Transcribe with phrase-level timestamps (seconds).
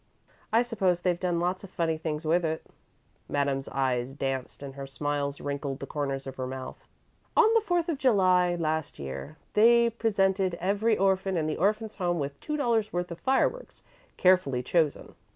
[0.51, 2.65] "I suppose they've done lots of funny things with it."
[3.29, 6.87] Madame's eyes danced and little smiles wrinkled the corners of her mouth.
[7.37, 12.17] "On the Fourth of July, last year, they presented every orphan in the Orphans' Home
[12.17, 13.83] with two dollars' worth of fireworks,
[14.17, 15.13] carefully chosen.